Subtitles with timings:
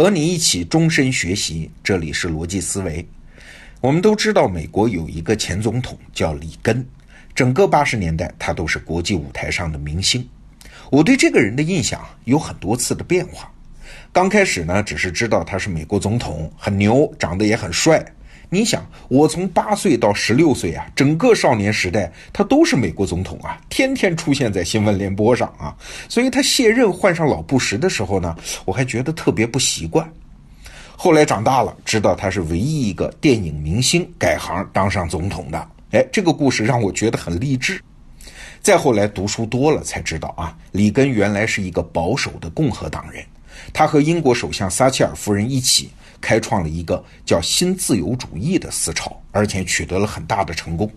[0.00, 3.06] 和你一起终身学习，这里是逻辑思维。
[3.82, 6.82] 我们都知道，美国有一个前总统叫里根，
[7.34, 10.26] 整个八十年代他都是国际舞台上的明星。
[10.90, 13.52] 我对这个人的印象有很多次的变化。
[14.10, 18.02] 刚开始呢，只是知道他是美国总统，很牛，长得也很帅。
[18.52, 25.72] 你想，我从八岁到十六岁啊，整个少年时代，他都是美国总统啊，天天出现在新闻联播上啊。
[26.08, 30.12] 所以他卸任换上老布什的时候呢，我还觉得特别不习惯。
[30.96, 35.68] 后来长大了，知道他是唯一一个电影明星改行当上总统的。
[35.92, 37.80] 哎，这个故事让我觉得很励志。
[38.60, 43.24] 再后来读书多了，才知道啊，里根原来是一个保守的共和党人，
[43.72, 45.88] 他和英国首相撒切尔夫人一起。
[46.20, 50.90] 开创了一个叫新自由主义的思潮，而且取得了很大的成功。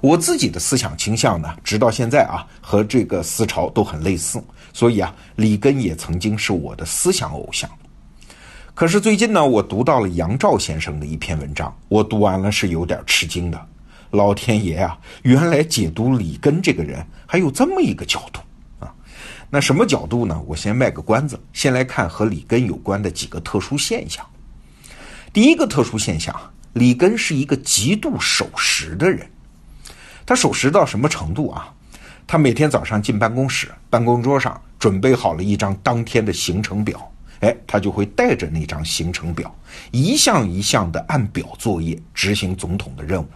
[0.00, 4.42] 我自己的思想倾向呢，直到现在啊，和这个思潮都很类似。
[4.72, 7.70] 所以啊，里根也曾经是我的思想偶像。
[8.74, 13.66] 可是最近呢，我读到了杨照先生的一篇文章，我读完了是有点吃惊的。
[14.10, 18.40] 老天爷啊，原来解读里根这个人还有这么一个角度
[18.80, 18.92] 啊！
[19.48, 20.40] 那什么角度呢？
[20.46, 24.24] 我先卖个关子，先来看和里根有关的几个特殊现象。
[25.34, 26.32] 第一个特殊现象，
[26.74, 29.28] 里根是一个极度守时的人。
[30.24, 31.74] 他守时到什么程度啊？
[32.24, 39.52] 他每天早上进办公室，办公桌上准备好了一张当天的行程表，哎，他就会带着那张行程表，
[39.90, 43.26] 一项一项的按表作业，执行总统的任务。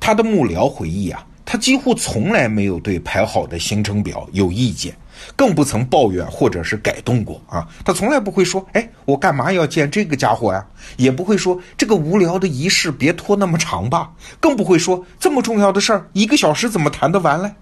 [0.00, 4.96] 他的幕僚回忆啊，他几乎从来没有对排好的行程表有意见。
[5.36, 10.64] 更不曾抱怨或者是改动过啊，他从来不会说，哎，我干嘛要见这个家伙呀？
[10.96, 17.52] 也不会说这个无聊的仪式别拖那么长吧，更不会说这么重要的事儿一个小时怎么谈得完嘞？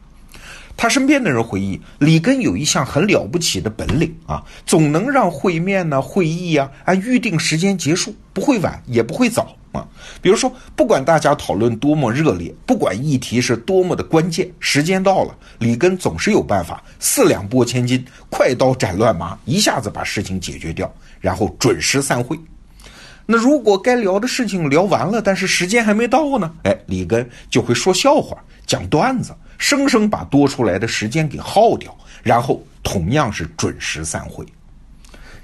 [0.79, 9.57] 他身边的人回忆，里根有一项很了不起的本领啊，总能让会面呢、会议呀按预定时间结束，不会晚也不会早。
[9.77, 9.87] 啊，
[10.23, 22.39] 比如说，不管大家讨论多么热烈，不管议题是多么的关键，时间到了，里根总是有办法四两拨千斤，快刀斩乱麻，一下子把事情解决掉，然后准时散会。
[23.27, 26.53] 那如果该聊的事情聊完了，但是时间还没到呢？
[26.63, 34.47] 哎，里根就会说笑话、讲段子，生生把多出来的时间给耗掉，然后同样是准时散会。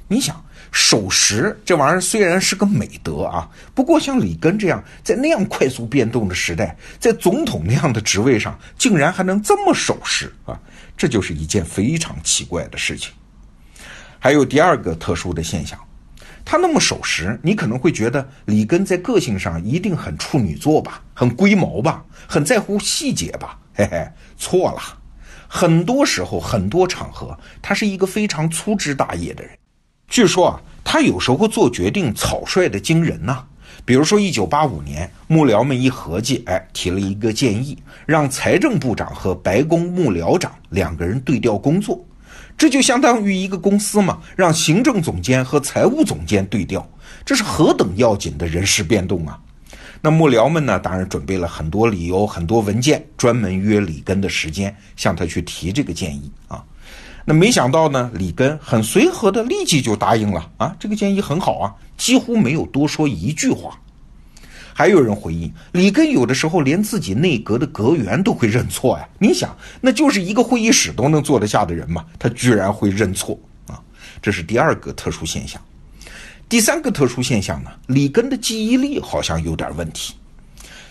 [0.06, 0.43] 你想？
[0.72, 10.59] 守时这玩意儿虽然是个美德啊，不过像里根这样在那样快速变动的时代，在总统那样的职位上，竟然还能这么守时啊，
[10.97, 13.12] 这就是一件非常奇怪的事情。
[14.19, 15.78] 还有第二个特殊的现象，
[16.43, 23.59] 他那么守时，你可能会觉得里根在个性上一定很处女座吧，很龟毛吧，很在乎细节吧？
[23.75, 24.81] 嘿嘿，错了，
[25.47, 29.53] 很多时候很多场合，他是一个非常粗枝大叶的人。
[30.12, 33.43] 据说啊，他有时候做决定草率的惊人呐。
[33.83, 41.99] 比如说，一九八五年，幕僚们一合计，哎，提了一个建议，让财政部长和白宫幕僚长两个人对调工作，
[42.59, 46.87] 这就相当于一个公司嘛，让行政总监和财务总监对调，
[47.25, 49.41] 这是何等要紧的人事变动啊！
[50.03, 56.62] 那幕僚们呢，当然准备了很多理由、很多文件，专门约里根的时间，向他去提这个建议啊。
[57.25, 63.78] 那没想到呢，里根很随和的立即就答应了啊，这个建议很好啊，几乎没有多说一句话。
[64.75, 69.09] 还有人回应，里根有的时候连自己内阁的阁员都会认错呀。
[69.19, 73.38] 你想，那就是一个会议室都能坐得下的人嘛，他居然会认错
[73.69, 73.78] 啊，
[74.21, 75.61] 这是第二个特殊现象。
[76.49, 80.15] 第三个特殊现象呢，里根的记忆力好像有点问题。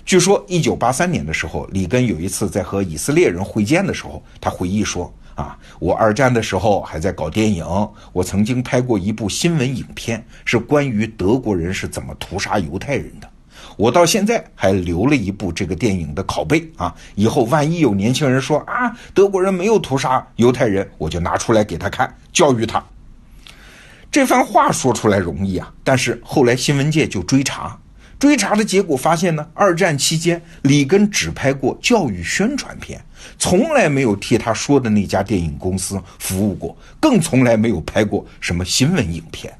[0.05, 5.13] 据说一九八三年的时候，里根有一次在和以色列人会见的时候，他回忆说。
[5.41, 7.65] 啊，我二战的时候还在搞电影，
[8.13, 13.27] 我曾经拍过一部新闻影片，是关于德国人是怎么屠杀犹太人的。
[13.75, 22.83] 我到现在还留了一部这个电影的拷贝啊，以后万一有年轻人说啊，德国人没有屠杀犹太人，我就拿出来给他看，教育他。
[24.11, 27.77] 这番话说出来容易啊，但是后来新闻界就追查。
[28.21, 33.03] 追查的结果发现呢，二战期间里根只拍过教育宣传片，
[33.39, 39.51] 从来没有替他说的那家电影公司服务过，更从来没有拍过什么新闻影片。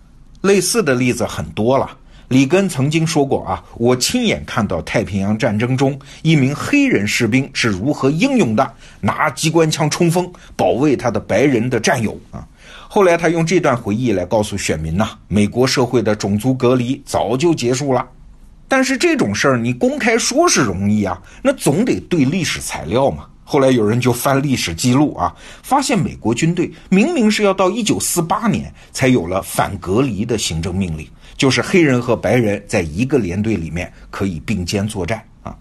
[0.42, 1.90] 类似的例子很多了。
[2.28, 12.48] 里根曾经说过啊，我亲眼看到太平洋战争中一名黑人士兵是如何英勇的拿机关枪冲锋，保卫他的白人的战友啊。
[12.88, 18.08] 后来他用这段回忆来告诉选民呐，美国社会的种族隔离早就结束了。
[18.72, 23.26] 但是这种事儿你公开说是容易啊，那总得对历史材料嘛。
[23.44, 35.54] 后来有人就翻历史记录啊，发现美国军队明明是要到一九四八年才有了反隔离的行政命令，就是黑人和白人在一个连队里面可以并肩作战啊。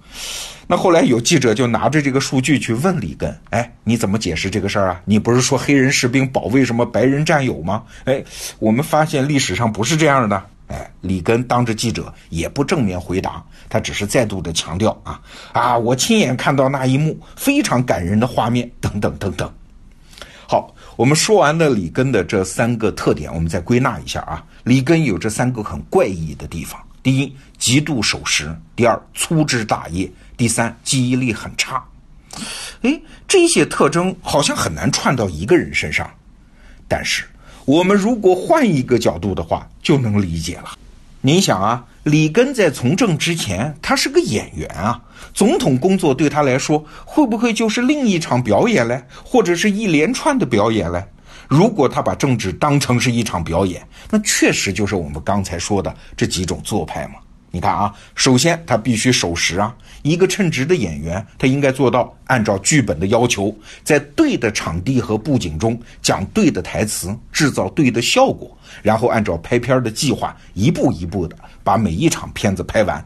[0.69, 5.01] 那后来有记者就拿着这个数据去问里根，哎，你怎么解释这个事儿啊？
[5.05, 7.83] 你不是说黑人士兵保卫什么白人战友吗？
[8.05, 8.23] 哎，
[8.61, 10.41] 我们发现历史上不是这样的。
[10.71, 15.21] 哎，里根当着记者也不正面回答，他只是再度的强调啊
[15.53, 19.53] 啊，我亲眼看到那一幕非常感人的画面，等等等等。
[20.47, 28.47] 好，我们说完了里根的这三个特点，我们再归纳一下啊，里根有这三个很怪异的地方：第一，极度守时；
[28.77, 31.85] 第二，粗枝大叶；第三，记忆力很差。
[32.83, 36.09] 哎，这些特征好像很难串到一个人身上，
[36.87, 37.25] 但是。
[37.65, 40.71] 我们如果换一个角度的话，就能理解了。
[41.21, 45.01] 您想啊，里根在从政之前，他是个演员啊，
[45.35, 51.05] 总统工作对他来说，会不会就是另一场表演嘞，或者是一连串的表演嘞？
[51.47, 57.15] 如果他把政治当成是一场表演，那确实就是我们刚才说的这几种做派嘛。
[57.51, 59.75] 你看啊，首先他必须守时啊。
[60.03, 63.55] 一个称职的演员，他应该做到按照剧本的要求，
[63.85, 73.05] 在对的场地和布景中讲对的台词，制造对的效果，然后按照拍片的计划一步一步的把每一场片子拍完。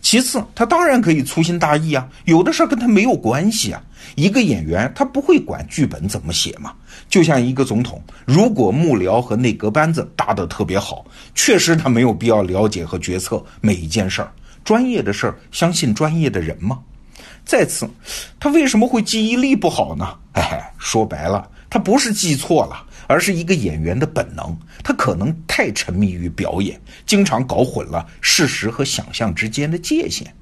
[0.00, 3.82] 其次，他当然可以粗心大意啊，有的事儿跟他没有关系啊。
[4.16, 6.72] 一个演员他不会管剧本怎么写嘛，
[7.08, 11.04] 就像一个总统，如果幕僚和内阁班子搭得特别好，
[11.34, 14.32] 确实他没有必要了解和决策每一件事儿。
[14.64, 16.78] 专业的事儿，相信专业的人吗？
[17.44, 17.88] 再次，
[18.38, 20.16] 他为什么会记忆力不好呢？
[20.32, 30.32] 哎，说白了，他不是记错了，而是一个演员的本能，他可能太沉迷于表演，经常搞混了事实和想象之间的界限。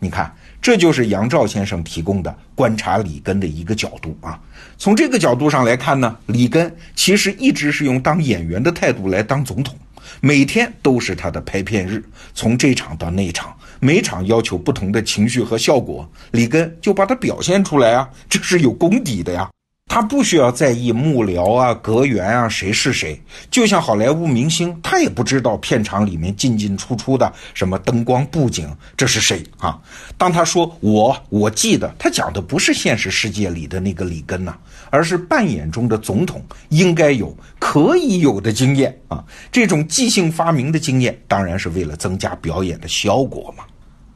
[0.00, 4.36] 你看，这就是杨照先生提供的观察里根的一个角度啊。
[4.76, 9.78] 从这个角度上来看呢，里根其实一直是用当演员的态度来当总统。
[10.20, 12.04] 每天都是他的拍片日，
[12.34, 19.48] 从这场到那场，每场要求不同的情绪和效果，里根就把它表现出来啊，这是有功底的呀。
[19.96, 23.18] 他不需要在意幕僚啊、阁员啊谁是谁，
[23.50, 29.80] 就像好莱坞明星，他也不知道片场里面进进出出的什么灯光布景这是谁啊。
[30.18, 34.54] 当他说我我记得，他讲的不是现实世界里的那个里根呐，
[34.90, 39.24] 而是扮演中的总统应该有可以有的经验啊。
[39.50, 43.64] 这种即兴发明的经验，当然是为了增加表演的效果嘛。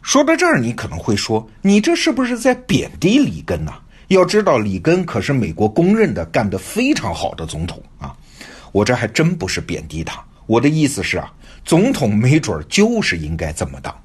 [0.03, 3.73] 说到这儿，你可能会说，你这是不是在贬低里根呢？
[4.11, 8.13] 要知道，里根可是美国公认的干得非常好的总统啊！
[8.73, 11.33] 我这还真不是贬低他，我的意思是啊，
[11.65, 13.97] 总统没准就是应该这么当。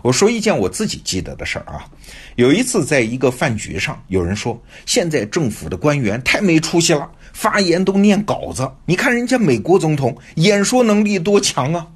[0.00, 1.84] 我说一件我自己记得的事儿啊，
[2.36, 8.66] 有一次在一个饭局上，有人说现在政府的官员太没出息了，发言都念稿子。
[8.86, 11.86] 你看人家美国总统演说能力多强啊！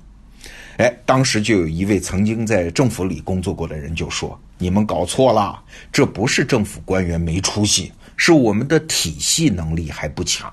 [0.77, 4.39] 哎，当时就有一位曾经在政府里工作过的人就说。
[4.63, 5.59] 你们搞错了，
[5.91, 10.53] 这不是政府官员没出息，是我们的体系能力还不强。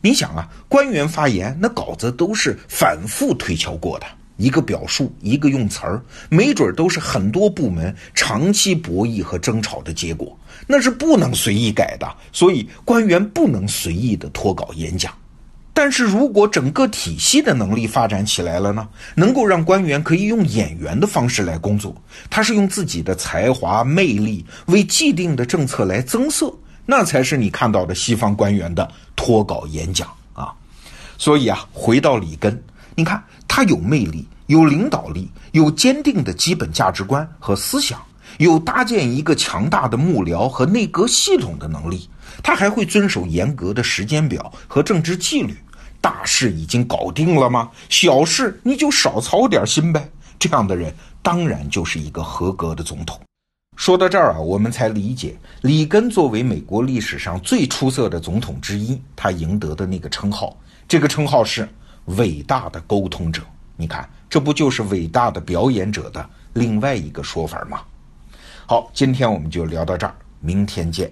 [0.00, 4.06] 你想啊，官员发言那稿子都是反复推敲过的，
[4.36, 12.16] 一个表述，一个用词儿，没准都是很多部门长期博弈和争吵的结果，那是不能随意改的。
[12.32, 15.14] 所以官员不能随意的脱稿演讲。
[15.76, 18.88] 但是如果整个体系的能力发展起来了呢？
[19.16, 21.92] 能够让官员可以用演员的方式来工作，
[22.30, 26.54] 他是用自己的才华魅力为既定的政策来增色，
[26.86, 30.54] 那才是你看到的西方官员的脱稿演讲啊！
[31.18, 32.62] 所以啊，回到里根，
[32.94, 38.00] 你看他有魅力，有领导力，有坚定的基本价值观和思想，
[38.38, 42.08] 有搭建一个强大的幕僚和内阁系统的能力，
[42.44, 45.56] 他还会遵守严格的时间表和政治纪律。
[46.04, 47.70] 大事已经搞定了吗？
[47.88, 50.06] 小事你就少操点心呗。
[50.38, 50.92] 这样的人
[51.22, 53.18] 当然就是一个合格的总统。
[53.74, 60.54] 说到这儿啊，我们才理解里根作为美国历史上最出色的总统之一，他赢得的那个称号。
[60.86, 61.66] 这个称号是
[62.04, 63.40] 伟大的沟通者。
[63.74, 67.80] 你看，这不就是伟大的表演者的另外一个说法吗？
[68.66, 71.10] 好，今天我们就聊到这儿，明天见。